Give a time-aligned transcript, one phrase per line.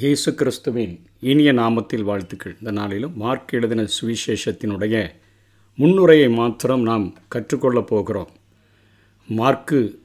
[0.00, 2.56] இயேசு கிறிஸ்துவின் இனிய நாமத்தில் வாழ்த்துக்கள்.
[2.58, 5.10] இந்த நாளிலும் மார்க் எழுதின சுவிசேஷத்தினுடைய
[5.74, 8.28] முன்னுரையை மாத்திரம் நாம் கற்றுக்கொள்ளப் போகிறோம்.
[9.28, 10.00] மார்க்கு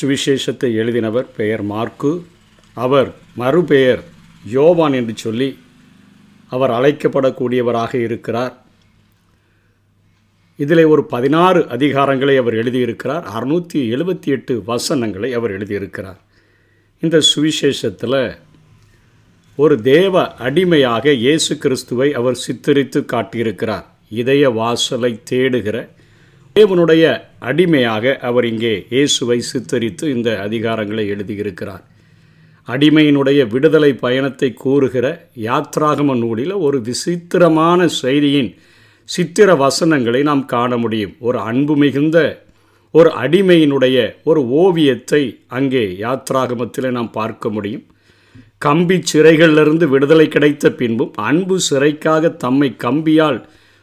[0.00, 2.24] சுவிசேஷத்தை எழுதினவர் பெயர் மார்க்கு.
[2.74, 4.04] அவர் மறுபெயர்
[4.46, 5.58] யோவான் என்று சொல்லி
[6.48, 8.54] அவர் அழைக்கப்படக்கூடியவராக இருக்கிறார்.
[10.56, 13.26] இதில் ஒரு பதினாறு அதிகாரங்களை அவர் எழுதியிருக்கிறார்.
[13.36, 16.22] அறுநூற்றி எழுபத்தி எட்டு வசனங்களை அவர் எழுதியிருக்கிறார்.
[17.00, 18.36] இந்த சுவிசேஷத்தில்
[19.58, 20.14] ஒரு தேவ
[20.46, 23.84] அடிமையாக இயேசு கிறிஸ்துவை அவர் சித்தரித்து காட்டியிருக்கிறார்.
[24.20, 25.76] இதய வாசலை தேடுகிற
[26.56, 27.04] தேவனுடைய
[27.50, 31.82] அடிமையாக அவர் இங்கே இயேசுவை சித்தரித்து இந்த அதிகாரங்களை எழுதியிருக்கிறார்.
[32.68, 35.06] அடிமையினுடைய விடுதலை பயணத்தை கூறுகிற
[35.48, 38.50] யாத்ராகம நூலில் ஒரு விசித்திரமான செய்தியின்
[39.08, 41.14] சித்திர வசனங்களை நாம் காண முடியும்.
[41.20, 42.18] ஒரு அன்பு மிகுந்த
[42.94, 45.22] ஒரு அடிமையினுடைய ஒரு ஓவியத்தை
[45.58, 47.84] அங்கே யாத்ராகமத்தில் நாம் பார்க்க முடியும்.
[48.64, 53.38] கம்பி சிறைகளிலிருந்து விடுதலை கிடைத்த பின்பும் அன்பு சிறைக்காக தம்மை கம்பியால்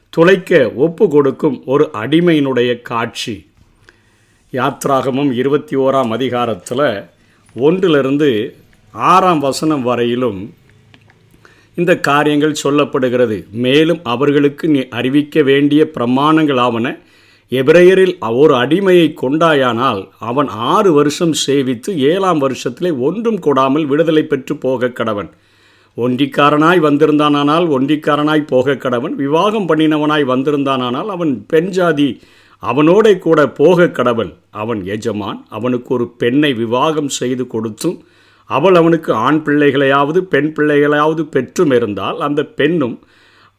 [0.10, 3.36] துளைக்க ஒப்பு கொடுக்கும் ஒரு அடிமையினுடைய காட்சி.
[4.54, 6.86] யாத்ராகமும் இருபத்தி ஓராம் அதிகாரத்தில்
[7.56, 8.56] ஒன்றிலிருந்து
[8.92, 10.54] ஆறாம் வசனம் வரையிலும்
[11.76, 13.38] இந்த காரியங்கள் சொல்லப்படுகிறது.
[13.66, 17.00] மேலும் அவர்களுக்கு நீ அறிவிக்க வேண்டிய பிரமாணங்களாவன
[17.52, 24.88] எபிரேயரில் ஒரு அடிமையை கொண்டாயானால் அவன் ஆறு வருஷம் சேவித்து ஏழாம் வருஷத்திலே ஒன்றும் கொடாமல் விடுதலை பெற்று போக
[24.88, 25.30] கடவன்.
[25.98, 29.16] ஒன்றிக்காரனாய் வந்திருந்தானானால் ஒன்றிக்காரனாய் போக கடவன்.
[29.16, 32.22] விவாகம் பண்ணினவனாய் வந்திருந்தானானால் அவன் பெண் ஜாதி.
[32.64, 34.34] அவனோட கூட போக கடவன்.
[34.50, 35.46] அவன் எஜமான்.
[35.50, 38.04] அவனுக்கு ஒரு பெண்ணை விவாகம் செய்து கொடுத்தும்
[38.50, 43.00] அவள் அவனுக்கு ஆண் பிள்ளைகளையாவது பெண் பிள்ளைகளையாவது பெற்றும் இருந்தால் அந்த பெண்ணும்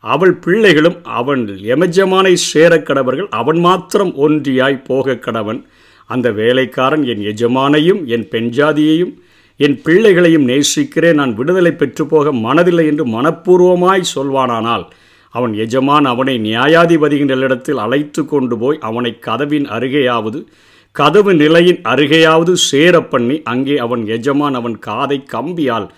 [0.00, 5.64] அவள் பிள்ளைகளும் அவன் எமஜமானை சேர கடவர்கள் அவன் மாத்திரம் ஒன்றியாய் போக கடவன்
[6.06, 9.12] அந்த வேலைக்காரன் என் எஜமானையும் என் பெண்ஜாதியையும்
[9.56, 11.14] என் பிள்ளைகளையும் நேசிக்கிறேன்.
[11.14, 14.84] நான் விடுதலை பெற்று போக மனதில்லை என்று மனப்பூர்வமாய் சொல்வானானால்
[15.30, 20.46] அவன் எஜமான் அவனை நியாயாதிபதிகளிடத்தில் அழைத்து கொண்டு போய் அவனை கதவின் அருகேயாவது
[20.92, 25.89] கதவு நிலையின் அருகேயாவது சேர பண்ணி அங்கே அவன் எஜமான் அவன் காதை கம்பியால்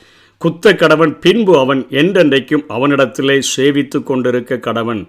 [0.43, 5.03] குத்த கடவன் பின்பு அவன் என்றென்றைக்கும் அவனிடத்திலே சேவித்து கொண்டிருக்க கடவன்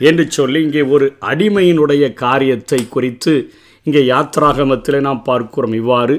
[0.00, 3.34] என்று சொல்லி இங்கே ஒரு அடிமையினுடைய காரியத்தை குறித்து
[3.86, 5.74] இங்கே யாத்ராகமத்தில் நாம் பார்க்கிறோம்.
[5.80, 6.16] இவ்வாறு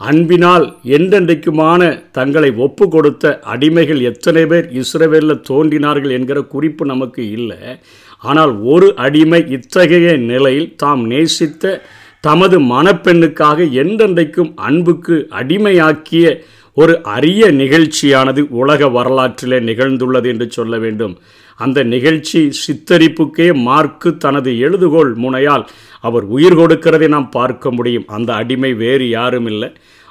[0.00, 0.64] அன்பினால்
[0.96, 1.82] என்றென்றைக்குமான
[2.18, 7.60] தங்களை ஒப்பு கொடுத்த அடிமைகள் எத்தனை பேர் இஸ்ரேவேலில் தோன்றினார்கள் என்கிற குறிப்பு நமக்கு இல்லை.
[8.30, 11.74] ஆனால் ஒரு அடிமை இத்தகைய நிலையில் தாம் நேசித்த
[12.24, 16.26] தமது மணப்பெண்ணுக்காக என்றென்றைக்கும் அன்புக்கு அடிமையாக்கிய
[16.76, 21.14] ஒரு அரிய நிகழ்ச்சியானது உலக வரலாற்றிலே நிகழ்ந்துள்ளது என்று சொல்ல வேண்டும்.
[21.56, 25.66] அந்த நிகழ்ச்சி சித்தரிப்புக்கே மார்க்கு தனது எழுதுகோள் முனையால்
[26.00, 28.06] அவர் உயிர் கொடுக்கிறதை நாம் பார்க்க முடியும்.
[28.06, 29.68] அந்த அடிமை வேறு யாரும் இல்லை.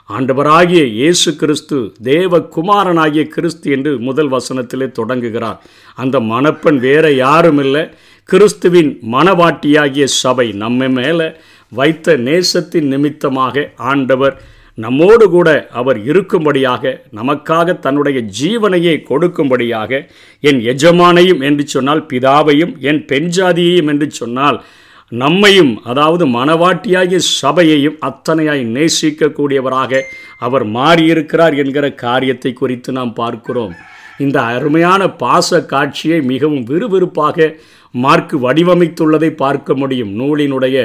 [0.09, 5.59] ஆண்டவராகிய இயேசு கிறிஸ்து தேவ குமாரனாகிய கிறிஸ்து என்று முதல் வசனத்திலே தொடங்குகிறார்.
[5.95, 7.83] அந்த மணப்பெண் வேற யாரும் இல்லை.
[8.29, 11.27] கிறிஸ்துவின் மனவாட்டியாகிய சபை நம்ம மேலே
[11.71, 14.41] வைத்த நேசத்தின் நிமித்தமாக ஆண்டவர்
[14.77, 20.07] நம்மோடு கூட அவர் இருக்கும்படியாக நமக்காக தன்னுடைய ஜீவனையே கொடுக்கும்படியாக
[20.39, 24.63] என் எஜமானையும் என்று சொன்னால் பிதாவையும் என் பெண்ஜாதியையும் என்று சொன்னால்
[25.11, 30.01] நம்மையும் அதாவது மனவாட்டியாகிய சபையையும் அத்தனையாய் நேசிக்கக்கூடியவராக
[30.37, 33.73] அவர் மாறியிருக்கிறார் என்கிற காரியத்தை குறித்து நாம் பார்க்கிறோம்.
[34.25, 37.47] இந்த அருமையான பாச காட்சியை மிகவும் விறுவிறுப்பாக
[37.95, 40.11] மார்க்கு வடிவமைத்துள்ளதை பார்க்க முடியும்.
[40.19, 40.77] நூலினுடைய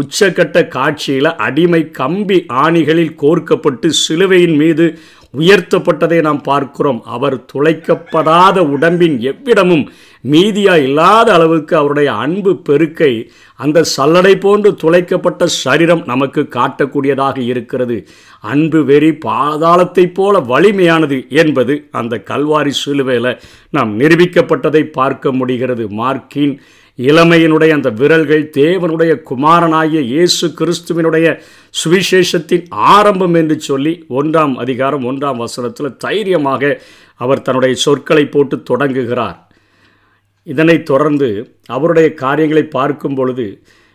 [0.00, 4.86] உச்சக்கட்ட காட்சியில் அடிமை கம்பி ஆணிகளில் கோர்க்கப்பட்டு சிலுவையின் மீது
[5.40, 7.00] உயர்த்தப்பட்டதை நாம் பார்க்கிறோம்.
[7.14, 9.84] அவர் துளைக்கப்படாத உடம்பின் எவ்விடமும்
[10.30, 13.12] மீதியாக இல்லாத அளவுக்கு அவருடைய அன்பு பெருக்கை
[13.56, 18.06] அந்த சல்லடை போன்று துளைக்கப்பட்ட சரீரம் நமக்கு காட்டக்கூடியதாக இருக்கிறது.
[18.40, 23.38] அன்பு வெறி பாதாளத்தைப் போல வலிமையானது என்பது அந்த கல்வாரி சிலுவையில்
[23.70, 25.86] நாம் நிரூபிக்கப்பட்டதை பார்க்க முடிகிறது.
[25.88, 26.56] மார்க்கின்
[26.98, 31.26] இளமையினுடைய அந்த விரல்கள் தேவனுடைய குமாரனாகிய இயேசு கிறிஸ்துவினுடைய
[31.82, 36.80] சுவிசேஷத்தின் ஆரம்பம் என்று சொல்லி ஒன்றாம் அதிகாரம் ஒன்றாம் வசனத்தில் தைரியமாக
[37.16, 39.36] அவர் தன்னுடைய சொற்களை போட்டு தொடங்குகிறார்.
[40.52, 41.28] இதனைத் தொடர்ந்து
[41.76, 43.46] அவருடைய காரியங்களை பார்க்கும் பொழுது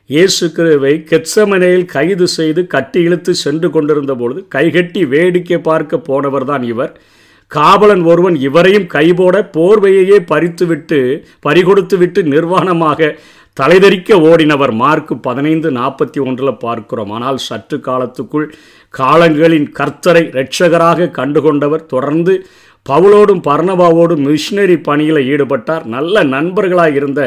[0.10, 6.94] இயேசு கிருவை கெட்சமனையில் கைது செய்து கட்டி இழுத்து சென்று கொண்டிருந்த பொழுது கைகட்டி வேடிக்கை பார்க்க போனவர்தான் இவர்.
[7.52, 11.00] காவலன் ஒருவன் இவரையும் கைபோட போர்வையையே பறித்துவிட்டு
[11.46, 13.10] பறிகொடுத்துவிட்டு நிர்வாணமாக
[13.58, 14.74] தலைதறிக்க ஓடினவர்.
[14.82, 17.12] மார்க்கு பதினைந்து நாற்பத்தி ஒன்றில் பார்க்கிறோம்.
[17.12, 18.48] ஆனால் சற்று காலத்துக்குள்
[19.00, 22.36] காலங்களின் கர்த்தரை இரட்சகராக கண்டுகொண்டவர் தொடர்ந்து
[22.90, 25.84] பவுலோடும் பர்ணபாவோடும் மிஷினரி பணியில் ஈடுபட்டார்.
[25.86, 27.22] நல்ல நண்பர்களாக இருந்த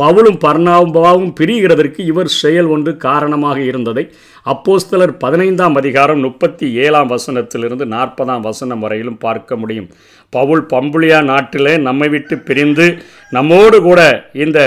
[0.00, 4.04] பவுலும் பர்ணாபாவும் பிரிகிறதற்கு இவர் செயல் ஒன்று காரணமாக இருந்ததை
[4.46, 9.90] அப்போஸ்தலர் பதினைந்தாம் அதிகாரம் முப்பத்தி ஏழாம் வசனத்திலிருந்து நாற்பதாம் வசனம் வரையிலும் பார்க்க முடியும்.
[10.30, 12.88] பவுல் பம்புலியா நாட்டிலே நம்மை விட்டு பிரிந்து
[13.30, 14.00] நம்மோடு கூட
[14.32, 14.58] இந்த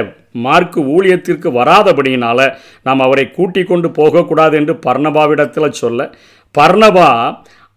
[0.45, 2.39] மார்க்கு ஊழியத்திற்கு வராதபடியினால
[2.83, 6.09] நாம் அவரை கூட்டிக் கொண்டு போகக்கூடாது என்று பர்ணபாவிடத்தில் சொல்ல
[6.55, 7.07] பர்ணபா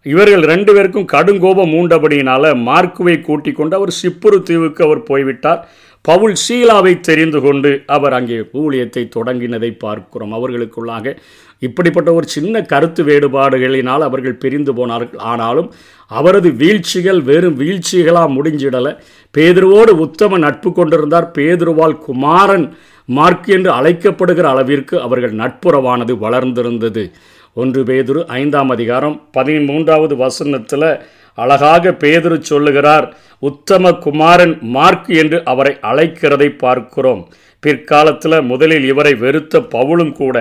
[0.05, 5.61] இவர்கள் ரெண்டு பேருக்கும் கடுங்கோபம் மூண்டபடியினால் மார்க்குவை கூட்டிக் கொண்டு அவர் சிப்புரு தீவுக்கு அவர் போய்விட்டார்.
[6.01, 10.33] பவுல் சீலாவை தெரிந்து கொண்டு அவர் அங்கே ஊழியத்தை தொடங்கினதை பார்க்கிறோம்.
[10.37, 11.15] அவர்களுக்குள்ளாக
[11.59, 15.19] இப்படிப்பட்ட ஒரு சின்ன கருத்து வேறுபாடுகளினால் அவர்கள் பிரிந்து போனார்கள்.
[15.31, 15.67] ஆனாலும்
[16.11, 18.93] அவரது வீழ்ச்சிகள் வெறும் வீழ்ச்சிகளாக முடிஞ்சிடலை.
[19.37, 21.27] பேதுருவோடு உத்தம நட்பு கொண்டிருந்தார்.
[21.37, 22.65] பேதுருவால் குமாரன்
[23.05, 27.03] மார்க் என்று அழைக்கப்படுகிற அளவிற்கு அவர்கள் நட்புறவானது வளர்ந்திருந்தது.
[27.53, 31.01] ஒன்று பேதுரு ஐந்தாம் அதிகாரம் பதிமூன்றாவது வசனத்தில்
[31.35, 37.29] அழகாக பேதுரு சொல்லுகிறார் உத்தம குமாரன் மார்க் என்று அவரை அழைக்கிறதை பார்க்கிறோம்.
[37.59, 40.37] பிற்காலத்தில் முதலில் இவரை வெறுத்த பவுலும் கூட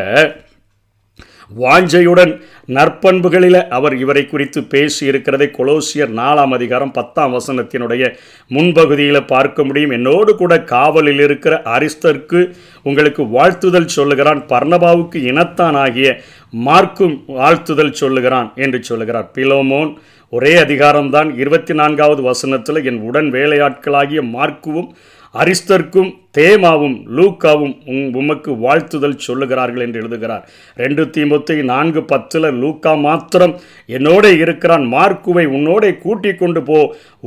[1.58, 8.14] வாஞ்சையுடன் நற்பண்புகளில் அவர் இவரை குறித்து பேசியிருக்கிறதை கொலோசியர் நாலாம் அதிகாரம் பத்தாம் வசனத்தினுடைய
[8.50, 9.90] முன்பகுதியில் பார்க்க முடியும்.
[9.90, 14.44] என்னோடு கூட காவலில் இருக்கிற அரிஸ்தருக்கு உங்களுக்கு வாழ்த்துதல் சொல்லுகிறான்.
[14.48, 16.18] பர்ணபாவுக்கு இனத்தானாகிய
[16.50, 19.30] மார்க்கும் வாழ்த்துதல் சொல்லுகிறான் என்று சொல்லுகிறார்.
[19.34, 19.96] பிலோமோன்
[20.30, 21.38] ஒரே அதிகாரம்தான்.
[21.38, 24.88] இருபத்தி நான்காவது வசனத்தில் என் உடன் வேலையாட்களாகிய மார்க்குவும்
[25.34, 30.44] அரிஸ்தர்க்கும் தேமாவும் லூக்காவும் உம் உமக்கு வாழ்த்துதல் சொல்லுகிறார்கள் என்று எழுதுகிறார்.
[30.82, 33.54] ரெண்டு தீமுத்தை நான்கு பத்தில் லூக்கா மாத்திரம்
[33.96, 34.84] என்னோட இருக்கிறான்.
[34.92, 36.78] மார்க்குவை உன்னோட கூட்டிக் கொண்டு போ.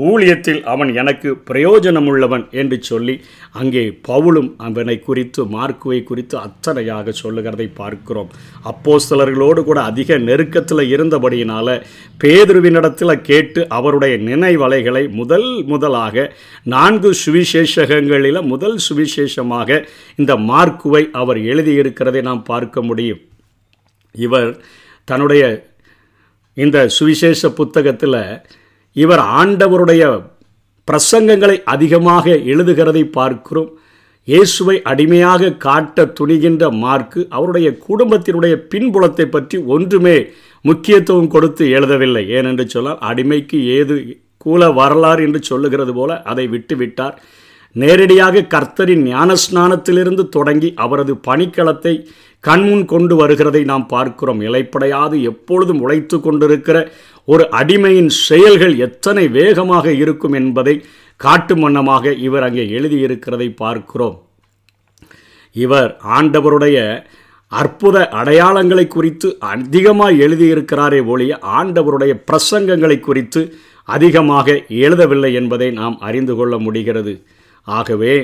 [0.10, 3.16] ஊழியத்தில் அவன் எனக்கு பிரயோஜனமுள்ளவன் என்று சொல்லி
[3.52, 8.32] அங்கே பவுலும் அவனை குறித்து மார்க்குவை குறித்து அத்தனையாக சொல்லுகிறதை பார்க்கிறோம்.
[8.72, 11.78] அப்போஸ்தலர்களோடு கூட அதிக நெருக்கத்தில் இருந்தபடியினால
[12.24, 16.26] பேதுருவினிடத்தில் கேட்டு அவருடைய நினைவலைகளை முதல் முதலாக
[16.64, 19.80] நான்கு சுவிசேஷகங்களில் முதல் சுவிசேஷமாக
[20.16, 23.22] இந்த மார்க்குவை அவர் எழுதியிருக்கிறதை நாம் பார்க்க முடியும்.
[24.16, 24.50] இவர்
[25.08, 25.44] தன்னுடைய
[26.58, 28.22] இந்த சுவிசேஷ புத்தகத்தில்
[28.96, 30.04] இவர் ஆண்டவருடைய
[30.88, 33.72] பிரசங்கங்களை அதிகமாக எழுதுகிறதை பார்க்கிறோம்.
[34.28, 40.18] இயேசுவை அடிமையாக காட்ட துணிகின்ற மார்க்கு அவருடைய குடும்பத்தினுடைய பின்புலத்தை பற்றி ஒன்றுமே
[40.66, 42.24] முக்கியத்துவம் கொடுத்து எழுதவில்லை.
[42.38, 43.96] ஏனென்று சொன்னால் அடிமைக்கு ஏது
[44.46, 47.18] கூல வரலாறு என்று சொல்லுகிறது போல அதை விட்டுவிட்டார்.
[47.76, 51.94] நேரடியாக கர்த்தரின் ஞானஸ்நானத்திலிருந்து தொடங்கி அவரது பணிக்களத்தை
[52.44, 54.42] கண்முன் கொண்டு வருகிறதை நாம் பார்க்கிறோம்.
[54.42, 56.78] இலைப்படையாது எப்பொழுதும் உழைத்து கொண்டிருக்கிற
[57.28, 60.76] ஒரு அடிமையின் செயல்கள் எத்தனை வேகமாக இருக்கும் என்பதை
[61.16, 64.18] காட்டு மன்னமாக இவர் அங்கே எழுதியிருக்கிறதை பார்க்கிறோம்.
[65.56, 66.78] இவர் ஆண்டவருடைய
[67.52, 73.42] அற்புத அடையாளங்களை குறித்து அதிகமாக எழுதியிருக்கிறாரே ஒழிய ஆண்டவருடைய பிரசங்கங்களை குறித்து
[73.90, 77.14] அதிகமாக எழுதவில்லை என்பதை நாம் அறிந்து கொள்ள முடிகிறது.
[77.68, 78.16] ஆகவே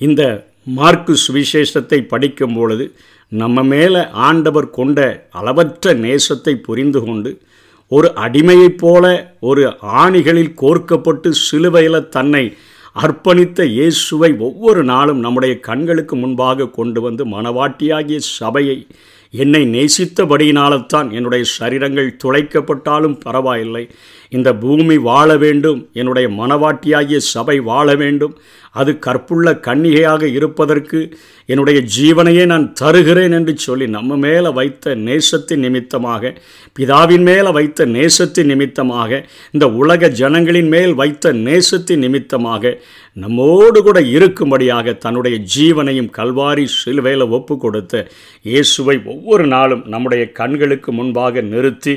[0.00, 2.94] இந்த மார்க்கு சுவிசேஷத்தை படிக்கும் பொழுது
[3.28, 7.40] நம்ம மேலே ஆண்டவர் கொண்ட அளவற்ற நேசத்தை புரிந்து கொண்டு
[7.88, 12.56] ஒரு அடிமையைப் போல ஒரு ஆணிகளில் கோர்க்கப்பட்டு சிலுவையில் தன்னை
[12.94, 18.86] அர்ப்பணித்த இயேசுவை ஒவ்வொரு நாளும் நம்முடைய கண்களுக்கு முன்பாக கொண்டு வந்து மனவாட்டியாகிய சபையை
[19.30, 23.90] என்னை நேசித்தபடியினால்தான் என்னுடைய சரீரங்கள் துளைக்கப்பட்டாலும் பரவாயில்லை.
[24.34, 25.80] இந்த பூமி வாழ வேண்டும்.
[26.00, 28.34] என்னுடைய மனவாட்டியாகிய சபை வாழ வேண்டும்.
[28.74, 31.00] அது கற்புள்ள கன்னிகையாக இருப்பதற்கு
[31.48, 36.32] என்னுடைய ஜீவனையே நான் தருகிறேன் என்று சொல்லி நம்ம மேலே வைத்த நேசத்தின் நிமித்தமாக
[36.78, 39.20] பிதாவின் மேலே வைத்த நேசத்தின் நிமித்தமாக
[39.54, 42.74] இந்த உலக ஜனங்களின் மேல் வைத்த நேசத்தின் நிமித்தமாக
[43.16, 48.04] நம்மோடு கூட இருக்கும்படியாக தன்னுடைய ஜீவனையும் கல்வாரி சிலுவையில் ஒப்பு கொடுத்த
[48.44, 51.94] இயேசுவை ஒவ்வொரு நாளும் நம்முடைய கண்களுக்கு முன்பாக நிறுத்தி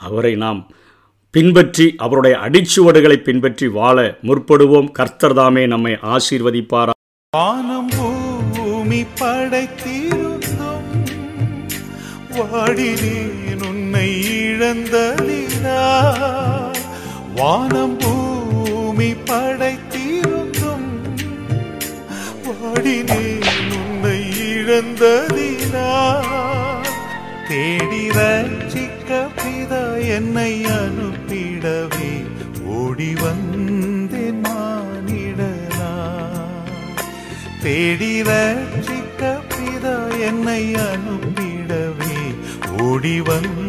[0.00, 0.60] அவரை நாம்
[1.30, 4.88] பின்பற்றி அவருடைய அடிச்சுவடுகளை பின்பற்றி வாழ முற்படுவோம்.
[4.98, 6.90] கர்த்தர்தாமே நம்மை ஆசீர்வதிப்பாரா.
[7.36, 7.90] வானம்
[8.54, 10.86] பூமி படைத்திருந்தும்
[12.36, 14.08] வாடினேன் உன்னை
[14.46, 15.80] இழந்ததினா
[17.34, 20.88] வானம் பூமி படைத்திருந்தும்
[22.46, 24.18] வாடினேன் உன்னை
[24.54, 25.88] இழந்ததினா
[27.48, 28.57] தேடிவன்
[29.68, 32.10] செய்தா என்னை அனுப்பிடவே
[32.74, 35.90] ஓடி வந்தேன் மானிடனா.
[37.62, 39.96] தேடி ரட்சிக்க பிதா
[40.28, 42.16] என்னை அனுப்பிடவே
[42.82, 43.67] ஓடி வந்தேன்